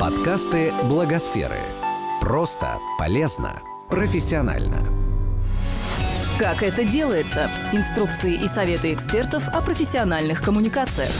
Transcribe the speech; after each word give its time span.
Подкасты 0.00 0.72
Благосферы. 0.88 1.60
Просто, 2.22 2.78
полезно, 2.98 3.60
профессионально. 3.90 4.78
Как 6.38 6.62
это 6.62 6.90
делается? 6.90 7.50
Инструкции 7.70 8.32
и 8.32 8.48
советы 8.48 8.94
экспертов 8.94 9.46
о 9.48 9.60
профессиональных 9.60 10.42
коммуникациях. 10.42 11.10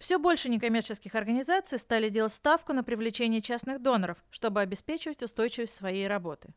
Все 0.00 0.18
больше 0.18 0.48
некоммерческих 0.48 1.14
организаций 1.14 1.78
стали 1.78 2.08
делать 2.08 2.32
ставку 2.32 2.72
на 2.72 2.82
привлечение 2.82 3.40
частных 3.40 3.80
доноров, 3.80 4.18
чтобы 4.30 4.60
обеспечивать 4.60 5.22
устойчивость 5.22 5.76
своей 5.76 6.08
работы. 6.08 6.48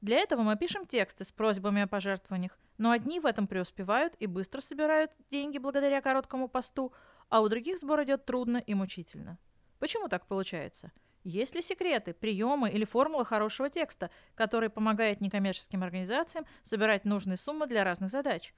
Для 0.00 0.16
этого 0.16 0.40
мы 0.40 0.56
пишем 0.56 0.86
тексты 0.86 1.26
с 1.26 1.32
просьбами 1.32 1.82
о 1.82 1.86
пожертвованиях, 1.86 2.58
но 2.78 2.92
одни 2.92 3.20
в 3.20 3.26
этом 3.26 3.46
преуспевают 3.46 4.14
и 4.20 4.26
быстро 4.26 4.62
собирают 4.62 5.10
деньги 5.30 5.58
благодаря 5.58 6.00
короткому 6.00 6.48
посту, 6.48 6.94
а 7.28 7.40
у 7.40 7.48
других 7.48 7.78
сбор 7.78 8.02
идет 8.04 8.24
трудно 8.24 8.58
и 8.58 8.74
мучительно. 8.74 9.38
Почему 9.78 10.08
так 10.08 10.26
получается? 10.26 10.92
Есть 11.24 11.54
ли 11.54 11.62
секреты, 11.62 12.12
приемы 12.12 12.70
или 12.70 12.84
формула 12.84 13.24
хорошего 13.24 13.70
текста, 13.70 14.10
который 14.34 14.68
помогает 14.68 15.20
некоммерческим 15.20 15.82
организациям 15.82 16.44
собирать 16.62 17.04
нужные 17.04 17.38
суммы 17.38 17.66
для 17.66 17.82
разных 17.82 18.10
задач? 18.10 18.54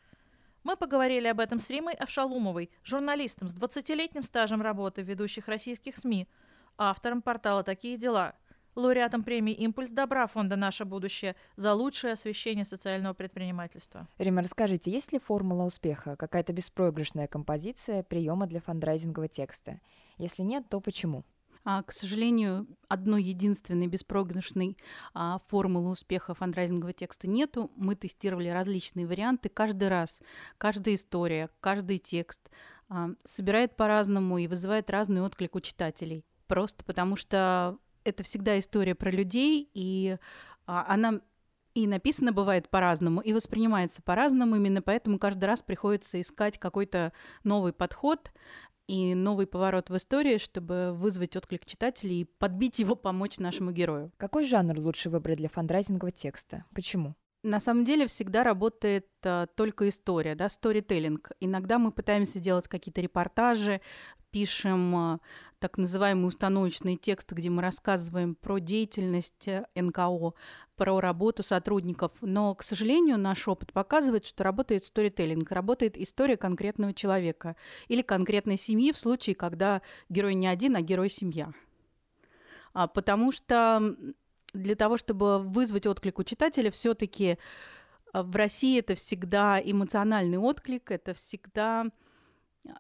Мы 0.65 0.77
поговорили 0.77 1.29
об 1.29 1.39
этом 1.39 1.61
с 1.61 1.71
Римой 1.71 1.95
Авшалумовой, 1.95 2.71
журналистом 2.83 3.47
с 3.47 3.55
20-летним 3.55 4.25
стажем 4.25 4.63
работы 4.63 5.05
в 5.05 5.07
ведущих 5.07 5.47
российских 5.47 5.97
СМИ, 5.97 6.29
автором 6.77 7.23
портала 7.23 7.63
«Такие 7.63 7.97
дела», 7.97 8.35
лауреатом 8.77 9.23
премии 9.25 9.55
«Импульс 9.55 9.91
добра» 9.91 10.27
фонда 10.27 10.57
«Наше 10.57 10.85
будущее» 10.85 11.35
за 11.57 11.75
лучшее 11.75 12.13
освещение 12.13 12.65
социального 12.65 13.15
предпринимательства. 13.15 14.09
Рима, 14.19 14.43
расскажите, 14.43 14.91
есть 14.91 15.13
ли 15.13 15.19
формула 15.19 15.65
успеха, 15.65 16.17
какая-то 16.17 16.53
беспроигрышная 16.53 17.27
композиция 17.27 18.03
приема 18.03 18.47
для 18.47 18.61
фандрайзингового 18.61 19.29
текста? 19.29 19.81
Если 20.19 20.43
нет, 20.43 20.69
то 20.69 20.81
почему? 20.81 21.25
А, 21.69 21.83
к 21.83 21.91
сожалению, 21.93 22.69
одной 22.87 23.25
единственной 23.25 23.89
беспроигрышной 23.89 24.79
а, 25.15 25.41
формулы 25.49 25.91
успеха 25.91 26.33
фандрайзингового 26.33 26.93
текста 26.93 27.29
нету. 27.29 27.73
Мы 27.75 27.97
тестировали 27.97 28.49
различные 28.49 29.05
варианты. 29.05 29.49
Каждый 29.49 29.89
раз, 29.89 30.23
каждая 30.59 30.95
история, 30.95 31.51
каждый 31.59 31.99
текст 31.99 32.41
а, 32.89 33.09
собирает 33.25 33.75
по-разному 33.75 34.39
и 34.39 34.47
вызывает 34.47 34.91
разный 34.91 35.23
отклик 35.23 35.57
у 35.57 35.61
читателей. 35.61 36.25
Просто 36.47 36.85
потому 36.85 37.17
что 37.17 37.79
это 38.07 38.23
всегда 38.23 38.59
история 38.59 38.95
про 38.95 39.11
людей, 39.11 39.69
и 39.75 40.17
а, 40.67 40.87
она 40.89 41.21
и 41.75 41.87
написана 41.87 42.33
бывает 42.33 42.71
по-разному, 42.71 43.21
и 43.21 43.35
воспринимается 43.35 44.01
по-разному. 44.01 44.57
Именно 44.57 44.81
поэтому 44.81 45.19
каждый 45.19 45.45
раз 45.45 45.63
приходится 45.63 46.19
искать 46.21 46.59
какой-то 46.59 47.13
новый 47.45 47.75
подход 47.75 48.33
и 48.87 49.15
новый 49.15 49.47
поворот 49.47 49.91
в 49.91 49.97
истории, 49.97 50.39
чтобы 50.39 50.93
вызвать 50.93 51.37
отклик 51.37 51.67
читателей 51.67 52.23
и 52.23 52.25
подбить 52.25 52.79
его, 52.79 52.95
помочь 52.95 53.39
нашему 53.39 53.73
герою. 53.73 54.11
Какой 54.17 54.45
жанр 54.45 54.79
лучше 54.79 55.11
выбрать 55.11 55.37
для 55.37 55.49
фандрайзингового 55.49 56.13
текста? 56.13 56.65
Почему? 56.75 57.15
На 57.43 57.61
самом 57.61 57.85
деле 57.85 58.07
всегда 58.07 58.43
работает 58.43 59.07
а, 59.25 59.47
только 59.47 59.89
история, 59.89 60.35
да, 60.35 60.49
сторителлинг. 60.49 61.31
Иногда 61.41 61.79
мы 61.79 61.93
пытаемся 61.93 62.41
делать 62.41 62.67
какие-то 62.67 63.01
репортажи, 63.01 63.81
пишем 64.31 64.97
а, 64.97 65.21
так 65.59 65.79
называемые 65.79 66.27
установочные 66.27 66.97
тексты, 66.97 67.35
где 67.35 67.49
мы 67.49 67.63
рассказываем 67.63 68.35
про 68.35 68.59
деятельность 68.59 69.49
э, 69.49 69.65
НКО, 69.75 70.35
про 70.77 71.01
работу 71.01 71.43
сотрудников. 71.43 72.13
Но, 72.21 72.55
к 72.55 72.63
сожалению, 72.63 73.19
наш 73.19 73.49
опыт 73.49 73.73
показывает, 73.73 74.27
что 74.27 74.45
работает 74.45 74.85
сторителлинг, 74.85 75.51
работает 75.51 75.97
история 75.97 76.37
конкретного 76.37 76.93
человека 76.93 77.57
или 77.89 78.03
конкретной 78.03 78.59
семьи 78.59 78.93
в 78.93 78.99
случае, 78.99 79.35
когда 79.35 79.81
герой 80.09 80.35
не 80.35 80.49
один, 80.49 80.77
а 80.77 80.83
герой-семья. 80.83 81.53
А, 82.75 82.89
потому 82.89 83.33
что 83.33 83.97
для 84.53 84.75
того, 84.75 84.97
чтобы 84.97 85.39
вызвать 85.39 85.87
отклик 85.87 86.19
у 86.19 86.25
читателя, 86.25 86.71
все-таки 86.71 87.39
а, 88.13 88.23
в 88.23 88.35
России 88.37 88.79
это 88.79 88.95
всегда 88.95 89.61
эмоциональный 89.63 90.39
отклик, 90.39 90.91
это 90.91 91.15
всегда 91.15 91.87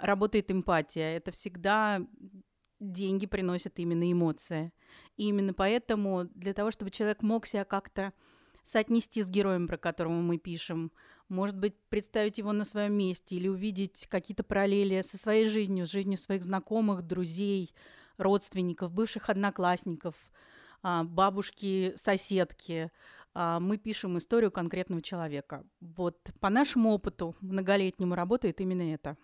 работает 0.00 0.50
эмпатия, 0.50 1.16
это 1.16 1.30
всегда 1.30 2.00
деньги 2.80 3.26
приносят 3.26 3.78
именно 3.78 4.10
эмоции. 4.10 4.72
И 5.16 5.28
именно 5.28 5.54
поэтому 5.54 6.24
для 6.34 6.52
того, 6.54 6.70
чтобы 6.70 6.90
человек 6.90 7.22
мог 7.22 7.46
себя 7.46 7.64
как-то 7.64 8.12
соотнести 8.64 9.22
с 9.22 9.30
героем, 9.30 9.68
про 9.68 9.78
которого 9.78 10.12
мы 10.12 10.38
пишем, 10.38 10.92
может 11.28 11.58
быть, 11.58 11.74
представить 11.88 12.38
его 12.38 12.52
на 12.52 12.64
своем 12.64 12.94
месте 12.94 13.36
или 13.36 13.48
увидеть 13.48 14.06
какие-то 14.08 14.44
параллели 14.44 15.02
со 15.02 15.18
своей 15.18 15.48
жизнью, 15.48 15.86
с 15.86 15.90
жизнью 15.90 16.18
своих 16.18 16.44
знакомых, 16.44 17.02
друзей, 17.02 17.74
родственников, 18.16 18.92
бывших 18.92 19.28
одноклассников, 19.28 20.14
бабушки, 21.04 21.94
соседки. 21.96 22.90
А, 23.34 23.60
мы 23.60 23.76
пишем 23.76 24.16
историю 24.18 24.50
конкретного 24.50 25.02
человека. 25.02 25.64
Вот 25.80 26.30
по 26.40 26.48
нашему 26.48 26.90
опыту 26.90 27.36
многолетнему 27.40 28.14
работает 28.14 28.60
именно 28.60 28.94
это. 28.94 29.16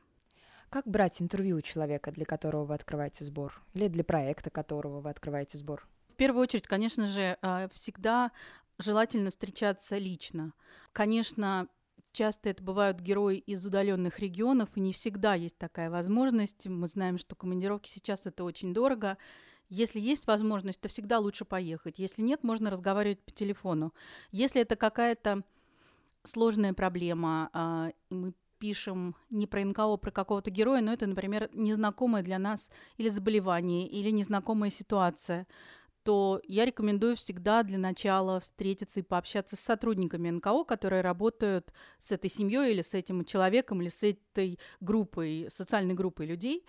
Как 0.69 0.87
брать 0.87 1.21
интервью 1.21 1.59
у 1.59 1.61
человека, 1.61 2.13
для 2.13 2.25
которого 2.25 2.65
вы 2.65 2.75
открываете 2.75 3.25
сбор? 3.25 3.63
Или 3.75 3.89
для 3.89 4.05
проекта, 4.05 4.51
которого 4.51 5.01
вы 5.01 5.11
открываете 5.11 5.59
сбор? 5.59 5.87
В 6.09 6.15
первую 6.15 6.43
очередь, 6.43 6.67
конечно 6.67 7.07
же, 7.09 7.39
а, 7.43 7.69
всегда 7.73 8.33
желательно 8.79 9.31
встречаться 9.31 9.97
лично. 9.99 10.53
Конечно, 10.93 11.69
часто 12.13 12.51
это 12.51 12.63
бывают 12.63 13.01
герои 13.01 13.39
из 13.39 13.65
удаленных 13.65 14.19
регионов, 14.19 14.69
и 14.75 14.81
не 14.81 14.93
всегда 14.93 15.35
есть 15.35 15.59
такая 15.59 15.91
возможность. 15.91 16.67
Мы 16.67 16.87
знаем, 16.87 17.19
что 17.19 17.35
командировки 17.35 17.89
сейчас 17.89 18.27
это 18.27 18.45
очень 18.45 18.75
дорого. 18.75 19.17
Если 19.73 20.01
есть 20.01 20.27
возможность, 20.27 20.83
то 20.83 20.89
всегда 20.89 21.19
лучше 21.19 21.47
поехать. 21.47 21.99
Если 21.99 22.21
нет, 22.21 22.45
можно 22.45 22.69
разговаривать 22.69 23.21
по 23.21 23.31
телефону. 23.31 23.95
Если 24.31 24.61
это 24.61 24.77
какая-то 24.77 25.45
сложная 26.25 26.75
проблема, 26.75 27.49
а, 27.55 27.91
мы 28.11 28.35
пишем 28.59 29.17
не 29.31 29.47
про 29.47 29.65
НКО, 29.65 29.95
а 29.95 29.97
про 29.97 30.11
какого-то 30.11 30.51
героя, 30.51 30.83
но 30.83 30.93
это, 30.93 31.07
например, 31.07 31.49
незнакомое 31.55 32.23
для 32.23 32.39
нас 32.39 32.69
или 32.99 33.09
заболевание, 33.09 33.89
или 33.89 34.11
незнакомая 34.11 34.71
ситуация, 34.71 35.47
то 36.03 36.43
я 36.45 36.67
рекомендую 36.67 37.17
всегда 37.17 37.63
для 37.63 37.79
начала 37.79 38.41
встретиться 38.41 39.01
и 39.01 39.03
пообщаться 39.03 39.57
с 39.57 39.61
сотрудниками 39.61 40.29
НКО, 40.29 40.65
которые 40.65 41.01
работают 41.01 41.73
с 41.99 42.13
этой 42.13 42.29
семьей 42.29 42.73
или 42.73 42.83
с 42.83 42.93
этим 42.93 43.25
человеком, 43.25 43.81
или 43.81 43.89
с 43.89 44.03
этой 44.03 44.59
группой, 44.81 45.49
социальной 45.51 45.95
группой 45.95 46.27
людей, 46.27 46.67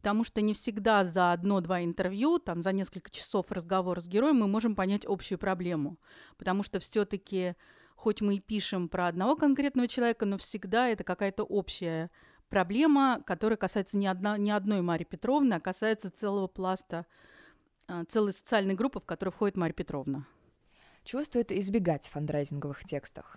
потому 0.00 0.24
что 0.24 0.40
не 0.40 0.54
всегда 0.54 1.04
за 1.04 1.30
одно-два 1.30 1.84
интервью, 1.84 2.38
там, 2.38 2.62
за 2.62 2.72
несколько 2.72 3.10
часов 3.10 3.52
разговора 3.52 4.00
с 4.00 4.08
героем 4.08 4.36
мы 4.36 4.48
можем 4.48 4.74
понять 4.74 5.04
общую 5.04 5.36
проблему, 5.38 5.98
потому 6.38 6.62
что 6.62 6.78
все-таки 6.78 7.54
хоть 7.96 8.22
мы 8.22 8.36
и 8.36 8.40
пишем 8.40 8.88
про 8.88 9.08
одного 9.08 9.36
конкретного 9.36 9.88
человека, 9.88 10.24
но 10.24 10.38
всегда 10.38 10.88
это 10.88 11.04
какая-то 11.04 11.44
общая 11.44 12.10
проблема, 12.48 13.22
которая 13.26 13.58
касается 13.58 13.98
не, 13.98 14.06
одна, 14.06 14.38
не 14.38 14.52
одной 14.52 14.80
Марии 14.80 15.04
Петровны, 15.04 15.52
а 15.52 15.60
касается 15.60 16.10
целого 16.10 16.46
пласта, 16.46 17.04
а, 17.86 18.06
целой 18.06 18.32
социальной 18.32 18.72
группы, 18.72 19.00
в 19.00 19.04
которую 19.04 19.34
входит 19.34 19.58
Марья 19.58 19.74
Петровна. 19.74 20.26
Чего 21.04 21.22
стоит 21.22 21.52
избегать 21.52 22.08
в 22.08 22.12
фандрайзинговых 22.12 22.84
текстах? 22.84 23.36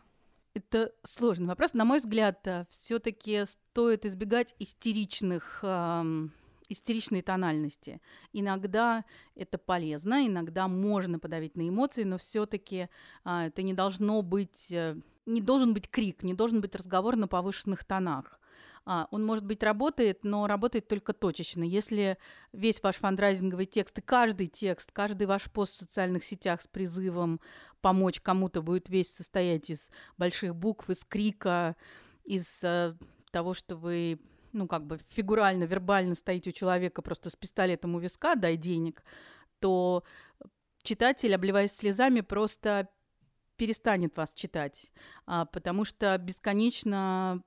Это 0.54 0.94
сложный 1.04 1.48
вопрос. 1.48 1.74
На 1.74 1.84
мой 1.84 1.98
взгляд, 1.98 2.48
э, 2.48 2.66
все-таки 2.70 3.44
стоит 3.48 4.06
избегать 4.06 4.56
истеричных 4.60 5.60
истеричной 6.70 7.22
тональности. 7.22 8.02
Иногда 8.32 9.06
это 9.36 9.58
полезно, 9.58 10.26
иногда 10.26 10.68
можно 10.68 11.20
подавить 11.20 11.56
на 11.56 11.68
эмоции, 11.68 12.04
но 12.04 12.18
все-таки 12.18 12.90
а, 13.24 13.48
это 13.48 13.62
не 13.62 13.74
должно 13.74 14.22
быть, 14.22 14.68
а, 14.72 14.98
не 15.26 15.42
должен 15.42 15.74
быть 15.74 15.90
крик, 15.90 16.24
не 16.24 16.34
должен 16.34 16.62
быть 16.62 16.76
разговор 16.76 17.16
на 17.16 17.28
повышенных 17.28 17.84
тонах. 17.84 18.40
А, 18.86 19.08
он, 19.12 19.26
может 19.26 19.46
быть, 19.46 19.64
работает, 19.64 20.24
но 20.24 20.46
работает 20.46 20.88
только 20.88 21.14
точечно. 21.14 21.64
Если 21.64 22.18
весь 22.52 22.84
ваш 22.84 22.98
фандрайзинговый 22.98 23.66
текст 23.66 23.98
и 24.00 24.02
каждый 24.02 24.48
текст, 24.48 24.92
каждый 24.92 25.26
ваш 25.26 25.50
пост 25.50 25.76
в 25.76 25.80
социальных 25.80 26.24
сетях 26.24 26.62
с 26.62 26.68
призывом 26.68 27.40
помочь 27.82 28.20
кому-то 28.20 28.62
будет 28.62 28.90
весь 28.90 29.14
состоять 29.14 29.70
из 29.70 29.90
больших 30.18 30.56
букв, 30.56 30.90
из 30.90 31.06
крика, 31.06 31.78
из 32.26 32.64
э, 32.64 32.96
того, 33.32 33.54
что 33.54 33.78
вы 33.78 34.20
ну, 34.54 34.68
как 34.68 34.86
бы 34.86 34.98
фигурально, 35.10 35.66
вербально 35.66 36.16
стоите 36.16 36.52
у 36.52 36.54
человека 36.54 37.02
просто 37.02 37.30
с 37.30 37.36
пистолетом 37.36 37.96
у 37.96 38.00
виска, 38.00 38.36
дай 38.36 38.56
денег, 38.56 39.04
то 39.60 40.04
читатель, 40.84 41.34
обливаясь 41.34 41.74
слезами, 41.74 42.22
просто 42.22 42.90
перестанет 43.56 44.18
вас 44.18 44.34
читать, 44.34 44.92
а, 45.26 45.46
потому 45.46 45.86
что 45.86 46.18
бесконечно 46.18 47.44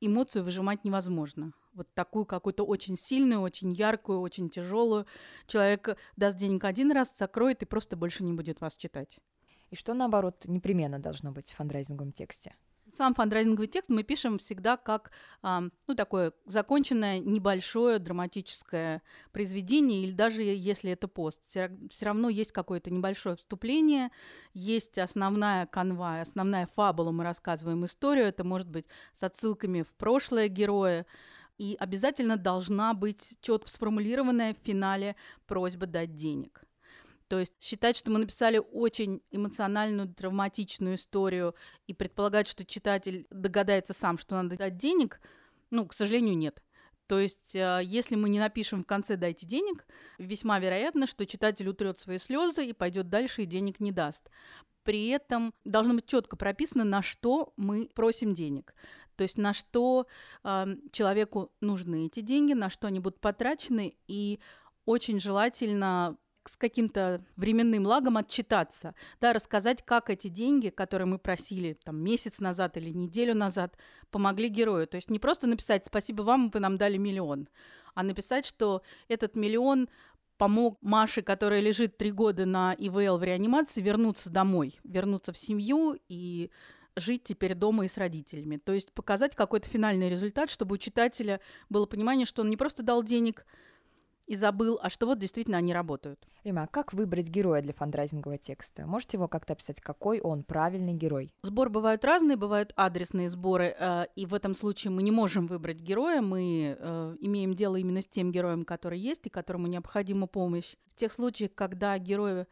эмоцию 0.00 0.44
выжимать 0.44 0.84
невозможно. 0.84 1.52
Вот 1.72 1.92
такую 1.94 2.24
какую-то 2.24 2.64
очень 2.64 2.96
сильную, 2.96 3.40
очень 3.40 3.72
яркую, 3.72 4.20
очень 4.20 4.50
тяжелую. 4.50 5.06
Человек 5.46 5.96
даст 6.16 6.36
денег 6.36 6.64
один 6.64 6.90
раз, 6.90 7.16
закроет 7.16 7.62
и 7.62 7.66
просто 7.66 7.96
больше 7.96 8.24
не 8.24 8.32
будет 8.32 8.60
вас 8.60 8.76
читать. 8.76 9.20
И 9.70 9.76
что, 9.76 9.94
наоборот, 9.94 10.44
непременно 10.46 10.98
должно 10.98 11.30
быть 11.30 11.52
в 11.52 11.56
фандрайзинговом 11.56 12.12
тексте? 12.12 12.56
Сам 12.92 13.14
фандрайзинговый 13.14 13.68
текст 13.68 13.90
мы 13.90 14.02
пишем 14.02 14.38
всегда 14.38 14.76
как 14.76 15.10
ну, 15.42 15.94
такое 15.96 16.32
законченное 16.46 17.18
небольшое 17.18 17.98
драматическое 17.98 19.02
произведение, 19.32 20.02
или 20.04 20.12
даже 20.12 20.42
если 20.42 20.90
это 20.92 21.08
пост. 21.08 21.40
Все 21.48 21.70
равно 22.02 22.28
есть 22.28 22.52
какое-то 22.52 22.90
небольшое 22.90 23.36
вступление, 23.36 24.10
есть 24.54 24.98
основная 24.98 25.66
канва, 25.66 26.20
основная 26.20 26.66
фабула, 26.66 27.10
мы 27.10 27.24
рассказываем 27.24 27.84
историю, 27.84 28.26
это 28.26 28.44
может 28.44 28.68
быть 28.68 28.86
с 29.14 29.22
отсылками 29.22 29.82
в 29.82 29.94
прошлое 29.96 30.48
героя, 30.48 31.06
и 31.58 31.76
обязательно 31.78 32.36
должна 32.36 32.94
быть 32.94 33.36
четко 33.42 33.68
сформулированная 33.68 34.54
в 34.54 34.66
финале 34.66 35.14
просьба 35.46 35.86
дать 35.86 36.14
денег. 36.14 36.62
То 37.30 37.38
есть 37.38 37.54
считать, 37.60 37.96
что 37.96 38.10
мы 38.10 38.18
написали 38.18 38.58
очень 38.58 39.22
эмоциональную, 39.30 40.08
драматичную 40.08 40.96
историю 40.96 41.54
и 41.86 41.94
предполагать, 41.94 42.48
что 42.48 42.64
читатель 42.64 43.28
догадается 43.30 43.92
сам, 43.92 44.18
что 44.18 44.34
надо 44.34 44.56
дать 44.56 44.76
денег, 44.76 45.20
ну, 45.70 45.86
к 45.86 45.94
сожалению, 45.94 46.36
нет. 46.36 46.60
То 47.06 47.20
есть, 47.20 47.54
э, 47.54 47.82
если 47.84 48.16
мы 48.16 48.30
не 48.30 48.40
напишем 48.40 48.82
в 48.82 48.86
конце 48.86 49.14
«дайте 49.14 49.46
денег», 49.46 49.86
весьма 50.18 50.58
вероятно, 50.58 51.06
что 51.06 51.24
читатель 51.24 51.68
утрет 51.68 52.00
свои 52.00 52.18
слезы 52.18 52.66
и 52.66 52.72
пойдет 52.72 53.08
дальше 53.08 53.44
и 53.44 53.46
денег 53.46 53.78
не 53.78 53.92
даст. 53.92 54.28
При 54.82 55.06
этом 55.10 55.54
должно 55.64 55.94
быть 55.94 56.06
четко 56.06 56.34
прописано, 56.34 56.82
на 56.82 57.00
что 57.00 57.52
мы 57.56 57.88
просим 57.94 58.34
денег. 58.34 58.74
То 59.14 59.22
есть 59.22 59.38
на 59.38 59.52
что 59.52 60.08
э, 60.42 60.66
человеку 60.90 61.52
нужны 61.60 62.06
эти 62.06 62.22
деньги, 62.22 62.54
на 62.54 62.70
что 62.70 62.88
они 62.88 62.98
будут 62.98 63.20
потрачены, 63.20 63.94
и 64.08 64.40
очень 64.84 65.20
желательно 65.20 66.18
с 66.48 66.56
каким-то 66.56 67.24
временным 67.36 67.86
лагом 67.86 68.16
отчитаться, 68.16 68.94
да, 69.20 69.32
рассказать, 69.32 69.82
как 69.84 70.10
эти 70.10 70.28
деньги, 70.28 70.68
которые 70.70 71.06
мы 71.06 71.18
просили 71.18 71.78
там 71.84 71.98
месяц 72.02 72.38
назад 72.38 72.76
или 72.76 72.90
неделю 72.90 73.34
назад, 73.34 73.76
помогли 74.10 74.48
герою. 74.48 74.86
То 74.86 74.96
есть 74.96 75.10
не 75.10 75.18
просто 75.18 75.46
написать 75.46 75.86
«спасибо 75.86 76.22
вам, 76.22 76.50
вы 76.50 76.60
нам 76.60 76.76
дали 76.76 76.96
миллион», 76.96 77.48
а 77.94 78.02
написать, 78.02 78.46
что 78.46 78.82
этот 79.08 79.36
миллион 79.36 79.88
помог 80.38 80.78
Маше, 80.80 81.22
которая 81.22 81.60
лежит 81.60 81.98
три 81.98 82.10
года 82.12 82.46
на 82.46 82.74
ИВЛ 82.74 83.18
в 83.18 83.24
реанимации, 83.24 83.82
вернуться 83.82 84.30
домой, 84.30 84.78
вернуться 84.84 85.32
в 85.32 85.36
семью 85.36 85.98
и 86.08 86.50
жить 86.96 87.24
теперь 87.24 87.54
дома 87.54 87.84
и 87.84 87.88
с 87.88 87.98
родителями. 87.98 88.56
То 88.56 88.72
есть 88.72 88.92
показать 88.92 89.36
какой-то 89.36 89.68
финальный 89.68 90.08
результат, 90.08 90.50
чтобы 90.50 90.74
у 90.74 90.78
читателя 90.78 91.40
было 91.68 91.86
понимание, 91.86 92.26
что 92.26 92.42
он 92.42 92.50
не 92.50 92.56
просто 92.56 92.82
дал 92.82 93.02
денег– 93.02 93.44
и 94.30 94.36
забыл, 94.36 94.78
а 94.80 94.90
что 94.90 95.06
вот 95.06 95.18
действительно 95.18 95.58
они 95.58 95.74
работают. 95.74 96.24
Рима, 96.44 96.62
а 96.62 96.66
как 96.68 96.92
выбрать 96.92 97.28
героя 97.28 97.62
для 97.62 97.72
фандрайзингового 97.72 98.38
текста? 98.38 98.86
Можете 98.86 99.16
его 99.16 99.26
как-то 99.26 99.54
описать, 99.54 99.80
какой 99.80 100.20
он 100.20 100.44
правильный 100.44 100.94
герой? 100.94 101.34
Сбор 101.42 101.68
бывают 101.68 102.04
разные, 102.04 102.36
бывают 102.36 102.72
адресные 102.76 103.28
сборы, 103.28 103.74
э, 103.76 104.04
и 104.14 104.26
в 104.26 104.34
этом 104.34 104.54
случае 104.54 104.92
мы 104.92 105.02
не 105.02 105.10
можем 105.10 105.48
выбрать 105.48 105.80
героя, 105.80 106.20
мы 106.20 106.76
э, 106.78 107.16
имеем 107.18 107.56
дело 107.56 107.74
именно 107.74 108.02
с 108.02 108.06
тем 108.06 108.30
героем, 108.30 108.64
который 108.64 109.00
есть 109.00 109.26
и 109.26 109.30
которому 109.30 109.66
необходима 109.66 110.28
помощь. 110.28 110.76
В 110.86 110.94
тех 110.94 111.12
случаях, 111.12 111.52
когда 111.56 111.98
герои 111.98 112.46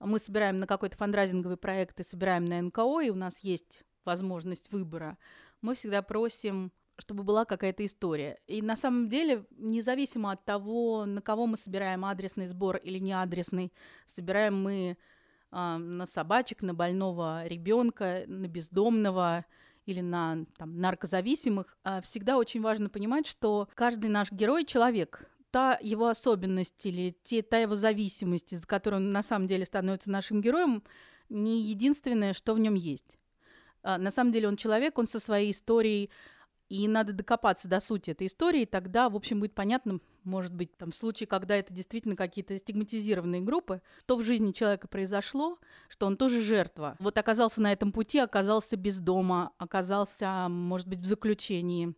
мы 0.00 0.18
собираем 0.18 0.58
на 0.58 0.66
какой-то 0.66 0.96
фандрайзинговый 0.96 1.58
проект 1.58 2.00
и 2.00 2.02
собираем 2.02 2.44
на 2.44 2.60
НКО, 2.60 3.02
и 3.02 3.10
у 3.10 3.14
нас 3.14 3.38
есть 3.44 3.84
возможность 4.04 4.72
выбора, 4.72 5.16
мы 5.62 5.76
всегда 5.76 6.02
просим 6.02 6.72
чтобы 7.00 7.22
была 7.22 7.44
какая-то 7.44 7.84
история. 7.84 8.38
И 8.46 8.62
на 8.62 8.76
самом 8.76 9.08
деле, 9.08 9.44
независимо 9.56 10.32
от 10.32 10.44
того, 10.44 11.04
на 11.06 11.20
кого 11.20 11.46
мы 11.46 11.56
собираем 11.56 12.04
адресный 12.04 12.46
сбор 12.46 12.76
или 12.76 12.98
не 12.98 13.12
адресный, 13.12 13.72
собираем 14.06 14.62
мы 14.62 14.96
э, 15.52 15.76
на 15.76 16.06
собачек, 16.06 16.62
на 16.62 16.74
больного 16.74 17.46
ребенка, 17.46 18.24
на 18.26 18.46
бездомного 18.46 19.44
или 19.86 20.00
на 20.00 20.44
там, 20.56 20.78
наркозависимых, 20.78 21.76
э, 21.84 22.00
всегда 22.02 22.36
очень 22.36 22.60
важно 22.60 22.88
понимать, 22.88 23.26
что 23.26 23.68
каждый 23.74 24.10
наш 24.10 24.30
герой 24.30 24.64
человек. 24.64 25.26
Та 25.50 25.78
его 25.82 26.08
особенность 26.08 26.86
или 26.86 27.16
те, 27.24 27.42
та 27.42 27.58
его 27.58 27.74
зависимость, 27.74 28.52
из-за 28.52 28.66
которой 28.66 28.96
он 28.96 29.10
на 29.10 29.24
самом 29.24 29.48
деле 29.48 29.64
становится 29.64 30.10
нашим 30.10 30.40
героем, 30.40 30.84
не 31.28 31.62
единственное, 31.62 32.34
что 32.34 32.54
в 32.54 32.60
нем 32.60 32.74
есть. 32.74 33.18
А, 33.82 33.98
на 33.98 34.10
самом 34.10 34.32
деле 34.32 34.48
он 34.48 34.56
человек, 34.56 34.98
он 34.98 35.06
со 35.06 35.18
своей 35.18 35.50
историей, 35.50 36.10
и 36.70 36.86
надо 36.86 37.12
докопаться 37.12 37.68
до 37.68 37.80
сути 37.80 38.12
этой 38.12 38.28
истории, 38.28 38.64
тогда, 38.64 39.08
в 39.10 39.16
общем, 39.16 39.40
будет 39.40 39.54
понятно, 39.54 39.98
может 40.22 40.54
быть, 40.54 40.74
там, 40.76 40.92
в 40.92 40.94
случае, 40.94 41.26
когда 41.26 41.56
это 41.56 41.74
действительно 41.74 42.14
какие-то 42.14 42.56
стигматизированные 42.56 43.40
группы, 43.40 43.82
что 44.04 44.16
в 44.16 44.22
жизни 44.22 44.52
человека 44.52 44.86
произошло, 44.86 45.58
что 45.88 46.06
он 46.06 46.16
тоже 46.16 46.40
жертва. 46.40 46.96
Вот 47.00 47.18
оказался 47.18 47.60
на 47.60 47.72
этом 47.72 47.90
пути, 47.90 48.20
оказался 48.20 48.76
без 48.76 49.00
дома, 49.00 49.52
оказался, 49.58 50.46
может 50.48 50.86
быть, 50.86 51.00
в 51.00 51.04
заключении, 51.06 51.94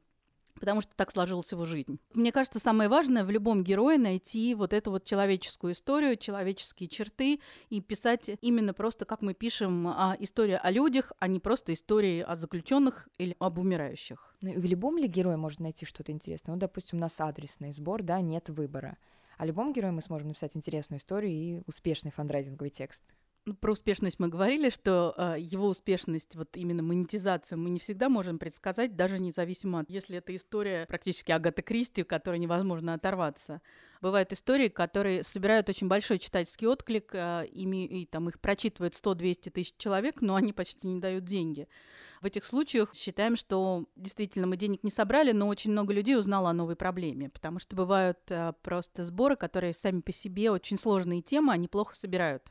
потому 0.62 0.80
что 0.80 0.92
так 0.94 1.10
сложилась 1.10 1.50
его 1.50 1.64
жизнь. 1.64 1.98
Мне 2.14 2.30
кажется, 2.30 2.60
самое 2.60 2.88
важное 2.88 3.24
в 3.24 3.30
любом 3.30 3.64
герое 3.64 3.98
найти 3.98 4.54
вот 4.54 4.72
эту 4.72 4.92
вот 4.92 5.04
человеческую 5.04 5.72
историю, 5.72 6.16
человеческие 6.16 6.88
черты 6.88 7.40
и 7.68 7.80
писать 7.80 8.30
именно 8.40 8.72
просто, 8.72 9.04
как 9.04 9.22
мы 9.22 9.34
пишем, 9.34 9.88
а, 9.88 10.16
история 10.20 10.58
о 10.58 10.70
людях, 10.70 11.10
а 11.18 11.26
не 11.26 11.40
просто 11.40 11.72
истории 11.72 12.20
о 12.20 12.36
заключенных 12.36 13.08
или 13.18 13.34
об 13.40 13.58
умирающих. 13.58 14.36
Ну 14.40 14.50
и 14.50 14.56
в 14.56 14.64
любом 14.64 14.98
ли 14.98 15.08
герое 15.08 15.36
можно 15.36 15.64
найти 15.64 15.84
что-то 15.84 16.12
интересное? 16.12 16.54
Ну, 16.54 16.60
допустим, 16.60 16.98
у 16.98 17.00
нас 17.00 17.20
адресный 17.20 17.72
сбор, 17.72 18.04
да, 18.04 18.20
нет 18.20 18.48
выбора. 18.48 18.98
А 19.38 19.46
любом 19.46 19.72
герою 19.72 19.94
мы 19.94 20.00
сможем 20.00 20.28
написать 20.28 20.56
интересную 20.56 21.00
историю 21.00 21.32
и 21.32 21.60
успешный 21.66 22.12
фандрайзинговый 22.12 22.70
текст. 22.70 23.16
Ну, 23.44 23.54
про 23.54 23.72
успешность 23.72 24.20
мы 24.20 24.28
говорили, 24.28 24.70
что 24.70 25.14
э, 25.16 25.34
его 25.40 25.66
успешность, 25.66 26.36
вот 26.36 26.56
именно 26.56 26.80
монетизацию, 26.80 27.58
мы 27.58 27.70
не 27.70 27.80
всегда 27.80 28.08
можем 28.08 28.38
предсказать, 28.38 28.94
даже 28.94 29.18
независимо 29.18 29.80
от, 29.80 29.90
если 29.90 30.18
это 30.18 30.36
история 30.36 30.86
практически 30.86 31.32
Агаты 31.32 31.60
Кристи, 31.62 32.04
в 32.04 32.06
которой 32.06 32.38
невозможно 32.38 32.94
оторваться. 32.94 33.60
Бывают 34.00 34.32
истории, 34.32 34.68
которые 34.68 35.24
собирают 35.24 35.68
очень 35.68 35.88
большой 35.88 36.20
читательский 36.20 36.68
отклик, 36.68 37.16
э, 37.16 37.46
ими, 37.50 37.84
и 37.84 38.06
там 38.06 38.28
их 38.28 38.40
прочитывает 38.40 38.94
100-200 38.94 39.50
тысяч 39.50 39.74
человек, 39.76 40.20
но 40.20 40.36
они 40.36 40.52
почти 40.52 40.86
не 40.86 41.00
дают 41.00 41.24
деньги. 41.24 41.66
В 42.20 42.26
этих 42.26 42.44
случаях 42.44 42.94
считаем, 42.94 43.34
что 43.34 43.86
действительно 43.96 44.46
мы 44.46 44.56
денег 44.56 44.84
не 44.84 44.90
собрали, 44.90 45.32
но 45.32 45.48
очень 45.48 45.72
много 45.72 45.92
людей 45.92 46.16
узнало 46.16 46.50
о 46.50 46.52
новой 46.52 46.76
проблеме, 46.76 47.28
потому 47.28 47.58
что 47.58 47.74
бывают 47.74 48.20
э, 48.28 48.52
просто 48.62 49.02
сборы, 49.02 49.34
которые 49.34 49.74
сами 49.74 50.00
по 50.00 50.12
себе 50.12 50.52
очень 50.52 50.78
сложные 50.78 51.22
темы, 51.22 51.52
они 51.52 51.66
плохо 51.66 51.96
собирают 51.96 52.44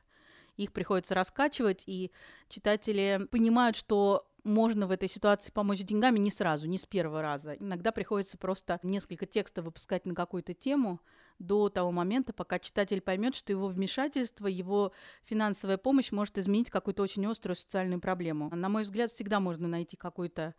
их 0.58 0.74
приходится 0.74 1.16
раскачивать, 1.16 1.84
и 1.86 2.12
читатели 2.50 3.28
понимают, 3.32 3.76
что 3.76 4.28
можно 4.44 4.88
в 4.88 4.92
этой 4.92 5.08
ситуации 5.08 5.52
помочь 5.52 5.82
деньгами 5.82 6.18
не 6.20 6.32
сразу, 6.32 6.68
не 6.68 6.78
с 6.78 6.86
первого 6.86 7.22
раза. 7.22 7.54
Иногда 7.54 7.92
приходится 7.92 8.38
просто 8.38 8.80
несколько 8.84 9.26
текстов 9.26 9.66
выпускать 9.66 10.06
на 10.06 10.16
какую-то 10.16 10.54
тему 10.54 11.00
до 11.38 11.70
того 11.70 11.92
момента, 11.92 12.34
пока 12.34 12.60
читатель 12.60 13.02
поймет, 13.02 13.36
что 13.36 13.52
его 13.52 13.68
вмешательство, 13.68 14.48
его 14.48 14.94
финансовая 15.24 15.78
помощь 15.78 16.12
может 16.12 16.38
изменить 16.38 16.70
какую-то 16.70 17.04
очень 17.04 17.26
острую 17.28 17.56
социальную 17.56 18.00
проблему. 18.00 18.50
На 18.54 18.70
мой 18.70 18.84
взгляд, 18.84 19.12
всегда 19.12 19.40
можно 19.40 19.68
найти 19.68 19.96
какой-то 19.96 20.56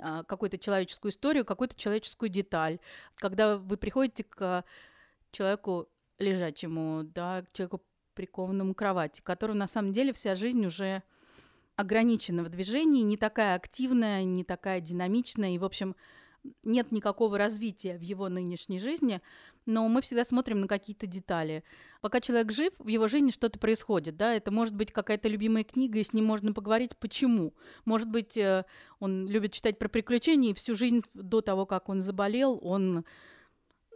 а, 0.00 0.22
какую-то 0.24 0.58
человеческую 0.58 1.12
историю, 1.12 1.44
какую-то 1.44 1.76
человеческую 1.76 2.28
деталь. 2.28 2.78
Когда 3.16 3.56
вы 3.56 3.76
приходите 3.76 4.24
к 4.24 4.64
человеку 5.30 5.88
лежачему, 6.18 7.04
да, 7.04 7.42
к 7.42 7.52
человеку 7.52 7.82
прикованному 8.14 8.74
к 8.74 8.78
кровати, 8.78 9.20
который 9.22 9.56
на 9.56 9.66
самом 9.66 9.92
деле 9.92 10.12
вся 10.12 10.34
жизнь 10.34 10.64
уже 10.64 11.02
ограничена 11.76 12.42
в 12.44 12.48
движении, 12.48 13.02
не 13.02 13.16
такая 13.16 13.56
активная, 13.56 14.24
не 14.24 14.44
такая 14.44 14.80
динамичная, 14.80 15.54
и, 15.54 15.58
в 15.58 15.64
общем, 15.64 15.96
нет 16.62 16.92
никакого 16.92 17.38
развития 17.38 17.96
в 17.96 18.02
его 18.02 18.28
нынешней 18.28 18.78
жизни, 18.78 19.22
но 19.66 19.88
мы 19.88 20.02
всегда 20.02 20.24
смотрим 20.24 20.60
на 20.60 20.68
какие-то 20.68 21.06
детали. 21.06 21.64
Пока 22.00 22.20
человек 22.20 22.52
жив, 22.52 22.72
в 22.78 22.88
его 22.88 23.08
жизни 23.08 23.30
что-то 23.30 23.58
происходит, 23.58 24.16
да, 24.16 24.34
это 24.34 24.50
может 24.50 24.74
быть 24.74 24.92
какая-то 24.92 25.28
любимая 25.28 25.64
книга, 25.64 25.98
и 25.98 26.04
с 26.04 26.12
ним 26.12 26.26
можно 26.26 26.52
поговорить, 26.52 26.96
почему. 26.98 27.54
Может 27.86 28.10
быть, 28.10 28.36
э, 28.36 28.66
он 29.00 29.26
любит 29.26 29.52
читать 29.52 29.78
про 29.78 29.88
приключения, 29.88 30.50
и 30.50 30.54
всю 30.54 30.74
жизнь 30.74 31.02
до 31.14 31.40
того, 31.40 31.64
как 31.64 31.88
он 31.88 32.00
заболел, 32.00 32.58
он 32.62 33.04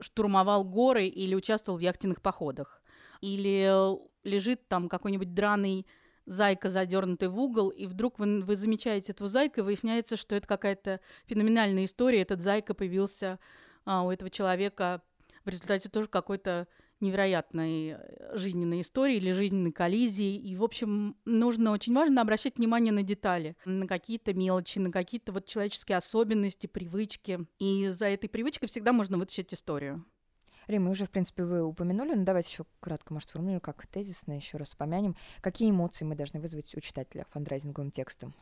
штурмовал 0.01 0.65
горы 0.65 1.07
или 1.07 1.35
участвовал 1.35 1.79
в 1.79 1.83
яхтенных 1.83 2.23
походах 2.23 2.81
или 3.21 3.99
лежит 4.25 4.69
там 4.69 4.89
какой-нибудь 4.89 5.35
драный 5.35 5.87
зайка, 6.27 6.69
задернутый 6.69 7.29
в 7.29 7.39
угол, 7.39 7.71
и 7.71 7.87
вдруг 7.87 8.19
вы, 8.19 8.43
вы 8.43 8.57
замечаете 8.57 9.13
этого 9.13 9.29
зайка, 9.29 9.61
и 9.61 9.65
выясняется, 9.65 10.17
что 10.17 10.37
это 10.37 10.47
какая-то 10.47 11.01
феноменальная 11.27 11.87
история. 11.87 12.23
Этот 12.23 12.41
зайка 12.41 12.75
появился 12.75 13.39
а, 13.85 14.03
у 14.03 14.11
этого 14.11 14.31
человека 14.31 15.03
в 15.45 15.49
результате 15.49 15.89
тоже 15.89 16.09
какой-то 16.09 16.69
невероятной 17.01 17.91
э, 17.91 18.37
жизненной 18.37 18.81
истории 18.81 19.17
или 19.17 19.31
жизненной 19.31 19.73
коллизии. 19.73 20.37
И, 20.37 20.57
в 20.57 20.65
общем, 20.65 21.17
нужно 21.25 21.71
очень 21.71 21.95
важно 21.95 22.21
обращать 22.21 22.59
внимание 22.59 22.93
на 22.93 23.03
детали, 23.03 23.57
на 23.65 23.87
какие-то 23.87 24.35
мелочи, 24.35 24.79
на 24.79 24.91
какие-то 24.91 25.33
вот 25.33 25.47
человеческие 25.47 25.97
особенности, 25.97 26.67
привычки. 26.67 27.47
И 27.59 27.89
за 27.89 28.07
этой 28.07 28.29
привычкой 28.29 28.69
всегда 28.69 28.93
можно 28.93 29.17
вытащить 29.17 29.55
историю. 29.55 30.05
Рим, 30.69 30.85
мы 30.85 30.91
уже, 30.91 31.07
в 31.07 31.11
принципе, 31.11 31.45
вы 31.45 31.63
упомянули, 31.65 32.15
но 32.15 32.25
давайте 32.25 32.51
еще 32.51 32.67
кратко, 32.81 33.13
может, 33.13 33.31
формулируем, 33.31 33.61
как 33.61 33.87
тезисно 33.87 34.35
еще 34.35 34.59
раз 34.59 34.75
помянем. 34.75 35.17
Какие 35.41 35.71
эмоции 35.71 36.05
мы 36.05 36.15
должны 36.15 36.41
вызвать 36.41 36.75
у 36.77 36.81
читателя 36.81 37.27
фандрайзинговым 37.31 37.91
текстом? 37.91 38.35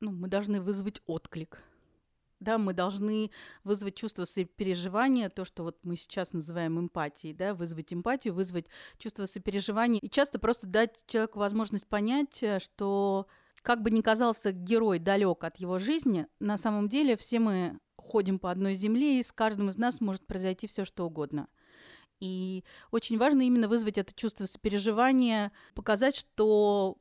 ну, 0.00 0.10
мы 0.10 0.28
должны 0.28 0.60
вызвать 0.60 1.02
отклик. 1.06 1.62
Да, 2.40 2.56
мы 2.56 2.72
должны 2.72 3.32
вызвать 3.64 3.96
чувство 3.96 4.24
сопереживания, 4.24 5.28
то, 5.28 5.44
что 5.44 5.64
вот 5.64 5.78
мы 5.82 5.96
сейчас 5.96 6.32
называем 6.32 6.78
эмпатией, 6.78 7.34
да, 7.34 7.52
вызвать 7.52 7.92
эмпатию, 7.92 8.32
вызвать 8.32 8.66
чувство 8.96 9.24
сопереживания 9.24 9.98
и 10.00 10.08
часто 10.08 10.38
просто 10.38 10.68
дать 10.68 11.04
человеку 11.08 11.40
возможность 11.40 11.88
понять, 11.88 12.40
э, 12.44 12.60
что 12.60 13.26
как 13.62 13.82
бы 13.82 13.90
ни 13.90 14.02
казался 14.02 14.52
герой 14.52 15.00
далек 15.00 15.42
от 15.42 15.56
его 15.56 15.80
жизни, 15.80 16.28
на 16.38 16.58
самом 16.58 16.88
деле 16.88 17.16
все 17.16 17.40
мы 17.40 17.80
ходим 17.96 18.38
по 18.38 18.52
одной 18.52 18.74
земле, 18.74 19.18
и 19.18 19.24
с 19.24 19.32
каждым 19.32 19.68
из 19.68 19.76
нас 19.76 20.00
может 20.00 20.24
произойти 20.24 20.68
все 20.68 20.84
что 20.84 21.06
угодно. 21.06 21.48
И 22.20 22.64
очень 22.90 23.18
важно 23.18 23.42
именно 23.42 23.68
вызвать 23.68 23.98
это 23.98 24.12
чувство 24.14 24.46
сопереживания, 24.46 25.52
показать, 25.74 26.16
что 26.16 26.98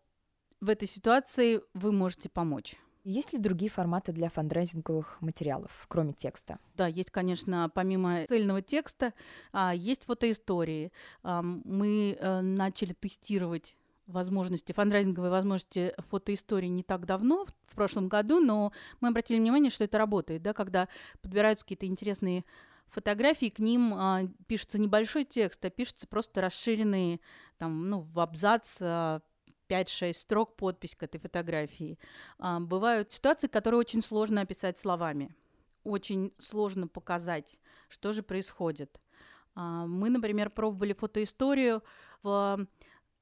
в 0.60 0.70
этой 0.70 0.88
ситуации 0.88 1.62
вы 1.74 1.92
можете 1.92 2.30
помочь. 2.30 2.76
Есть 3.04 3.32
ли 3.32 3.40
другие 3.40 3.72
форматы 3.72 4.12
для 4.12 4.30
фандрайзинговых 4.30 5.22
материалов, 5.22 5.86
кроме 5.88 6.12
текста? 6.12 6.60
Да, 6.76 6.88
есть, 6.88 7.10
конечно, 7.10 7.72
помимо 7.74 8.26
цельного 8.28 8.62
текста, 8.62 9.14
а, 9.54 9.74
есть 9.74 10.04
фотоистории. 10.04 10.92
Мы 11.24 12.18
э, 12.20 12.42
начали 12.42 12.92
тестировать 12.92 13.78
возможности, 14.08 14.74
фандрайзинговые 14.74 15.32
возможности 15.32 15.94
фотоистории 16.10 16.68
не 16.68 16.84
так 16.84 17.06
давно, 17.06 17.46
в 17.66 17.76
прошлом 17.76 18.10
году, 18.10 18.42
но 18.42 18.74
мы 19.00 19.10
обратили 19.10 19.38
внимание, 19.38 19.72
что 19.72 19.84
это 19.84 19.98
работает, 19.98 20.42
да, 20.42 20.54
когда 20.54 20.90
подбираются 21.22 21.64
какие-то 21.64 21.86
интересные 21.86 22.44
фотографии, 22.90 23.50
к 23.50 23.60
ним 23.60 23.94
а, 23.94 24.24
пишется 24.48 24.80
небольшой 24.80 25.26
текст, 25.26 25.64
а 25.66 25.70
пишется 25.70 26.08
просто 26.08 26.42
расширенный, 26.42 27.22
там, 27.58 27.90
ну, 27.90 28.02
в 28.02 28.20
абзац 28.20 28.78
а, 28.80 29.22
5-6 29.70 30.14
строк 30.14 30.56
подпись 30.56 30.96
к 30.96 31.04
этой 31.04 31.20
фотографии. 31.20 32.00
А, 32.40 32.60
бывают 32.60 33.14
ситуации, 33.14 33.48
которые 33.48 33.80
очень 33.80 34.02
сложно 34.02 34.42
описать 34.42 34.78
словами. 34.78 35.36
Очень 35.84 36.34
сложно 36.38 36.88
показать, 36.88 37.60
что 37.88 38.12
же 38.12 38.24
происходит. 38.24 39.00
А, 39.56 39.86
мы, 39.86 40.10
например, 40.10 40.50
пробовали 40.50 40.94
фотоисторию 40.94 41.84
в 42.24 42.68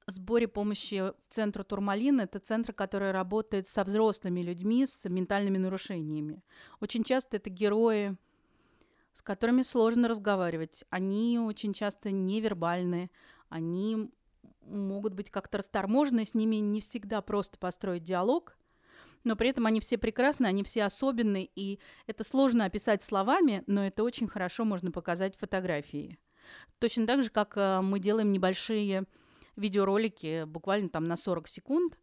сборе 0.06 0.48
помощи 0.48 1.00
в 1.00 1.14
центру 1.28 1.64
Турмалин. 1.64 2.20
Это 2.20 2.38
центр, 2.38 2.72
который 2.72 3.10
работает 3.10 3.68
со 3.68 3.84
взрослыми 3.84 4.40
людьми 4.40 4.86
с 4.86 5.08
ментальными 5.08 5.58
нарушениями. 5.58 6.42
Очень 6.80 7.04
часто 7.04 7.36
это 7.36 7.50
герои, 7.50 8.16
с 9.16 9.22
которыми 9.22 9.62
сложно 9.62 10.08
разговаривать. 10.08 10.84
Они 10.90 11.38
очень 11.38 11.72
часто 11.72 12.10
невербальны, 12.10 13.10
они 13.48 14.10
могут 14.60 15.14
быть 15.14 15.30
как-то 15.30 15.56
расторможены, 15.58 16.26
с 16.26 16.34
ними 16.34 16.56
не 16.56 16.82
всегда 16.82 17.22
просто 17.22 17.56
построить 17.56 18.02
диалог, 18.04 18.58
но 19.24 19.34
при 19.34 19.48
этом 19.48 19.64
они 19.64 19.80
все 19.80 19.96
прекрасны, 19.96 20.44
они 20.44 20.62
все 20.64 20.84
особенные, 20.84 21.48
и 21.56 21.80
это 22.06 22.24
сложно 22.24 22.66
описать 22.66 23.02
словами, 23.02 23.64
но 23.66 23.86
это 23.86 24.04
очень 24.04 24.28
хорошо 24.28 24.66
можно 24.66 24.92
показать 24.92 25.34
фотографии. 25.34 26.18
Точно 26.78 27.06
так 27.06 27.22
же, 27.22 27.30
как 27.30 27.56
э, 27.56 27.80
мы 27.80 28.00
делаем 28.00 28.32
небольшие 28.32 29.06
видеоролики, 29.56 30.44
буквально 30.44 30.90
там 30.90 31.04
на 31.04 31.16
40 31.16 31.48
секунд, 31.48 31.98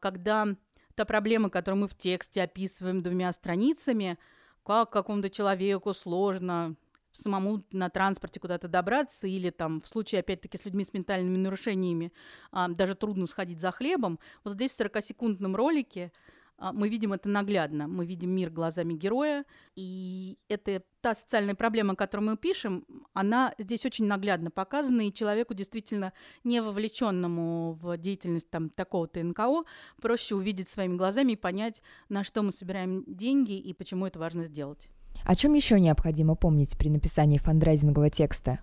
когда 0.00 0.56
та 0.94 1.04
проблема, 1.04 1.50
которую 1.50 1.82
мы 1.82 1.88
в 1.88 1.94
тексте 1.94 2.42
описываем 2.42 3.02
двумя 3.02 3.30
страницами, 3.34 4.18
как 4.64 4.90
какому-то 4.90 5.30
человеку 5.30 5.92
сложно 5.94 6.76
самому 7.12 7.62
на 7.72 7.88
транспорте 7.90 8.40
куда-то 8.40 8.68
добраться, 8.68 9.26
или 9.26 9.50
там 9.50 9.80
в 9.80 9.86
случае, 9.86 10.20
опять-таки, 10.20 10.58
с 10.58 10.64
людьми 10.64 10.84
с 10.84 10.92
ментальными 10.92 11.36
нарушениями 11.36 12.12
а, 12.50 12.68
даже 12.68 12.94
трудно 12.94 13.26
сходить 13.26 13.60
за 13.60 13.70
хлебом. 13.70 14.18
Вот 14.42 14.54
здесь 14.54 14.72
в 14.72 14.80
40-секундном 14.80 15.54
ролике 15.54 16.12
а, 16.58 16.72
мы 16.72 16.88
видим 16.88 17.12
это 17.12 17.28
наглядно. 17.28 17.86
Мы 17.86 18.06
видим 18.06 18.30
мир 18.30 18.50
глазами 18.50 18.94
героя, 18.94 19.44
и 19.76 20.38
это 20.48 20.82
та 21.00 21.14
социальная 21.14 21.54
проблема, 21.54 21.94
которую 21.94 22.30
мы 22.30 22.36
пишем, 22.36 22.84
она 23.14 23.54
здесь 23.58 23.86
очень 23.86 24.04
наглядно 24.04 24.50
показана, 24.50 25.08
и 25.08 25.12
человеку 25.12 25.54
действительно 25.54 26.12
не 26.44 26.60
вовлеченному 26.60 27.72
в 27.72 27.96
деятельность 27.96 28.50
там, 28.50 28.68
такого-то 28.68 29.22
НКО 29.22 29.64
проще 30.02 30.34
увидеть 30.34 30.68
своими 30.68 30.96
глазами 30.96 31.32
и 31.32 31.36
понять, 31.36 31.82
на 32.08 32.24
что 32.24 32.42
мы 32.42 32.52
собираем 32.52 33.04
деньги 33.06 33.58
и 33.58 33.72
почему 33.72 34.06
это 34.06 34.18
важно 34.18 34.44
сделать. 34.44 34.88
О 35.24 35.34
чем 35.34 35.54
еще 35.54 35.80
необходимо 35.80 36.34
помнить 36.34 36.76
при 36.76 36.90
написании 36.90 37.38
фандрайзингового 37.38 38.10
текста? 38.10 38.60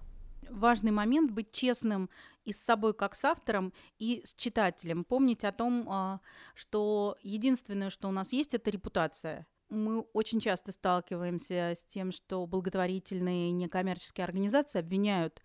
важный 0.51 0.91
момент 0.91 1.31
быть 1.31 1.51
честным 1.51 2.09
и 2.43 2.53
с 2.53 2.61
собой 2.61 2.93
как 2.93 3.15
с 3.15 3.25
автором, 3.25 3.73
и 3.99 4.21
с 4.25 4.33
читателем. 4.33 5.03
Помнить 5.03 5.43
о 5.43 5.51
том, 5.51 5.87
а, 5.89 6.19
что 6.55 7.17
единственное, 7.21 7.89
что 7.89 8.09
у 8.09 8.11
нас 8.11 8.33
есть, 8.33 8.53
это 8.53 8.69
репутация. 8.69 9.47
Мы 9.71 10.01
очень 10.13 10.41
часто 10.41 10.73
сталкиваемся 10.73 11.71
с 11.75 11.85
тем, 11.85 12.11
что 12.11 12.45
благотворительные 12.45 13.51
некоммерческие 13.51 14.25
организации 14.25 14.79
обвиняют 14.79 15.41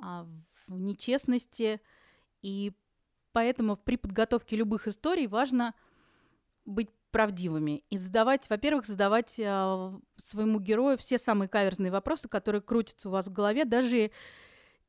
а, 0.00 0.24
в 0.68 0.78
нечестности, 0.78 1.80
и 2.42 2.72
поэтому 3.32 3.76
при 3.76 3.96
подготовке 3.96 4.54
любых 4.54 4.86
историй 4.86 5.26
важно 5.26 5.74
быть 6.64 6.90
правдивыми. 7.10 7.82
И 7.90 7.96
задавать, 7.96 8.48
во-первых, 8.48 8.86
задавать 8.86 9.34
э, 9.38 9.98
своему 10.16 10.60
герою 10.60 10.96
все 10.96 11.18
самые 11.18 11.48
каверзные 11.48 11.90
вопросы, 11.90 12.28
которые 12.28 12.62
крутятся 12.62 13.08
у 13.08 13.12
вас 13.12 13.26
в 13.26 13.32
голове, 13.32 13.64
даже 13.64 14.12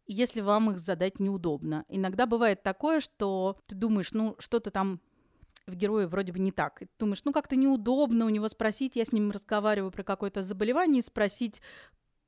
если 0.06 0.42
вам 0.42 0.72
их 0.72 0.80
задать 0.80 1.20
неудобно. 1.20 1.84
Иногда 1.88 2.26
бывает 2.28 2.62
такое, 2.64 3.00
что 3.00 3.60
ты 3.66 3.76
думаешь, 3.76 4.14
ну, 4.14 4.36
что-то 4.40 4.72
там 4.72 5.02
в 5.68 5.76
герое 5.76 6.08
вроде 6.08 6.32
бы 6.32 6.40
не 6.40 6.52
так. 6.52 6.82
И 6.82 6.86
ты 6.86 6.92
думаешь, 7.00 7.22
ну 7.26 7.32
как-то 7.32 7.56
неудобно 7.56 8.26
у 8.26 8.30
него 8.30 8.48
спросить, 8.48 8.96
я 8.96 9.06
с 9.06 9.12
ним 9.12 9.32
разговариваю 9.32 9.92
про 9.92 10.04
какое-то 10.04 10.42
заболевание, 10.42 11.04
спросить, 11.04 11.62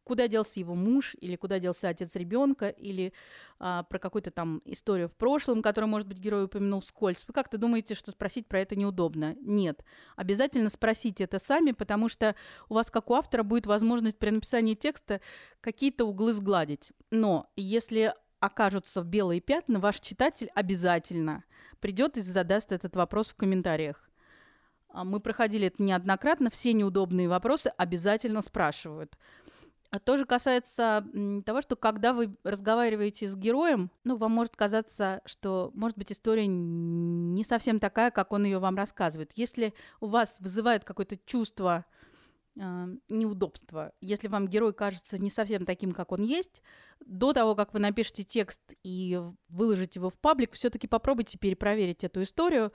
куда 0.03 0.27
делся 0.27 0.59
его 0.59 0.73
муж, 0.73 1.15
или 1.21 1.35
куда 1.35 1.59
делся 1.59 1.87
отец 1.87 2.15
ребенка, 2.15 2.67
или 2.67 3.13
а, 3.59 3.83
про 3.83 3.99
какую-то 3.99 4.31
там 4.31 4.59
историю 4.65 5.07
в 5.07 5.15
прошлом, 5.15 5.61
которую, 5.61 5.89
может 5.89 6.07
быть, 6.07 6.17
герой 6.17 6.45
упомянул 6.45 6.79
вскользь. 6.79 7.23
Вы 7.27 7.33
как-то 7.33 7.59
думаете, 7.59 7.93
что 7.93 8.11
спросить 8.11 8.47
про 8.47 8.59
это 8.59 8.75
неудобно? 8.75 9.35
Нет. 9.39 9.85
Обязательно 10.15 10.69
спросите 10.69 11.25
это 11.25 11.37
сами, 11.37 11.73
потому 11.73 12.09
что 12.09 12.35
у 12.69 12.73
вас, 12.73 12.89
как 12.89 13.11
у 13.11 13.13
автора, 13.13 13.43
будет 13.43 13.67
возможность 13.67 14.17
при 14.17 14.31
написании 14.31 14.73
текста 14.73 15.21
какие-то 15.61 16.05
углы 16.05 16.33
сгладить. 16.33 16.91
Но 17.11 17.51
если 17.55 18.15
окажутся 18.39 19.01
белые 19.01 19.41
пятна, 19.41 19.79
ваш 19.79 19.99
читатель 19.99 20.49
обязательно 20.55 21.43
придет 21.79 22.17
и 22.17 22.21
задаст 22.21 22.71
этот 22.71 22.95
вопрос 22.95 23.29
в 23.29 23.35
комментариях. 23.35 24.09
А, 24.89 25.03
мы 25.03 25.19
проходили 25.19 25.67
это 25.67 25.81
неоднократно, 25.81 26.49
все 26.49 26.73
неудобные 26.73 27.29
вопросы 27.29 27.67
обязательно 27.77 28.41
спрашивают. 28.41 29.17
А 29.91 29.97
тоже 29.97 30.25
касается 30.25 31.03
того, 31.45 31.61
что 31.61 31.75
когда 31.75 32.13
вы 32.13 32.35
разговариваете 32.43 33.27
с 33.27 33.35
героем, 33.35 33.89
ну, 34.03 34.17
вам 34.17 34.31
может 34.31 34.55
казаться, 34.55 35.21
что, 35.25 35.71
может 35.73 35.97
быть, 35.97 36.11
история 36.11 36.45
не 36.45 37.43
совсем 37.43 37.79
такая, 37.79 38.11
как 38.11 38.31
он 38.31 38.43
ее 38.43 38.59
вам 38.59 38.75
рассказывает. 38.75 39.31
Если 39.35 39.73
у 39.99 40.05
вас 40.05 40.39
вызывает 40.39 40.83
какое-то 40.83 41.17
чувство 41.25 41.85
э, 42.59 42.87
неудобства, 43.09 43.93
если 44.01 44.27
вам 44.27 44.47
герой 44.47 44.73
кажется 44.73 45.17
не 45.17 45.29
совсем 45.29 45.65
таким, 45.65 45.93
как 45.93 46.11
он 46.11 46.21
есть, 46.21 46.61
до 47.05 47.33
того, 47.33 47.55
как 47.55 47.73
вы 47.73 47.79
напишете 47.79 48.23
текст 48.23 48.61
и 48.83 49.19
выложите 49.47 49.99
его 49.99 50.09
в 50.09 50.19
паблик, 50.19 50.51
все-таки 50.53 50.87
попробуйте 50.87 51.37
перепроверить 51.37 52.03
эту 52.03 52.21
историю, 52.21 52.71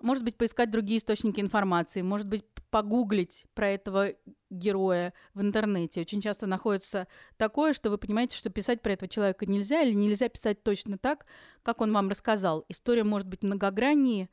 может 0.00 0.24
быть, 0.24 0.36
поискать 0.36 0.70
другие 0.70 0.98
источники 0.98 1.40
информации, 1.40 2.02
может 2.02 2.26
быть, 2.26 2.44
погуглить 2.70 3.46
про 3.54 3.68
этого 3.68 4.14
героя 4.48 5.12
в 5.34 5.42
интернете. 5.42 6.00
Очень 6.00 6.20
часто 6.20 6.46
находится 6.46 7.06
такое, 7.36 7.72
что 7.72 7.90
вы 7.90 7.98
понимаете, 7.98 8.36
что 8.36 8.48
писать 8.48 8.80
про 8.80 8.92
этого 8.92 9.08
человека 9.08 9.44
нельзя 9.46 9.82
или 9.82 9.92
нельзя 9.92 10.28
писать 10.28 10.62
точно 10.62 10.96
так, 10.96 11.26
как 11.62 11.80
он 11.80 11.92
вам 11.92 12.08
рассказал. 12.08 12.64
История 12.68 13.04
может 13.04 13.28
быть 13.28 13.42
многограннее, 13.42 14.30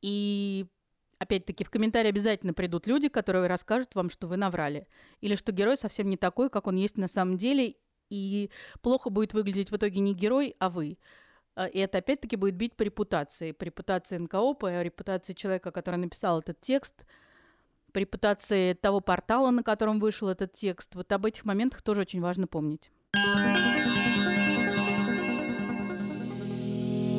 и 0.00 0.66
опять-таки 1.18 1.64
в 1.64 1.70
комментарии 1.70 2.08
обязательно 2.08 2.54
придут 2.54 2.86
люди, 2.86 3.08
которые 3.08 3.46
расскажут 3.46 3.94
вам, 3.94 4.10
что 4.10 4.26
вы 4.26 4.36
наврали, 4.36 4.86
или 5.20 5.34
что 5.34 5.52
герой 5.52 5.76
совсем 5.76 6.08
не 6.08 6.16
такой, 6.16 6.50
как 6.50 6.66
он 6.66 6.76
есть 6.76 6.96
на 6.96 7.08
самом 7.08 7.36
деле, 7.36 7.76
и 8.10 8.50
плохо 8.80 9.10
будет 9.10 9.34
выглядеть 9.34 9.70
в 9.70 9.76
итоге 9.76 10.00
не 10.00 10.14
герой, 10.14 10.56
а 10.58 10.70
вы. 10.70 10.98
А, 11.54 11.66
и 11.66 11.78
это 11.78 11.98
опять-таки 11.98 12.36
будет 12.36 12.54
бить 12.54 12.76
по 12.76 12.82
репутации, 12.82 13.52
по 13.52 13.64
репутации 13.64 14.16
НКО, 14.16 14.54
по 14.54 14.82
репутации 14.82 15.32
человека, 15.32 15.70
который 15.72 15.96
написал 15.96 16.38
этот 16.40 16.60
текст, 16.60 17.04
по 17.92 17.98
репутации 17.98 18.74
того 18.74 19.00
портала, 19.00 19.50
на 19.50 19.62
котором 19.62 19.98
вышел 19.98 20.28
этот 20.28 20.52
текст. 20.52 20.94
Вот 20.94 21.10
об 21.12 21.26
этих 21.26 21.44
моментах 21.44 21.82
тоже 21.82 22.02
очень 22.02 22.20
важно 22.20 22.46
помнить. 22.46 22.90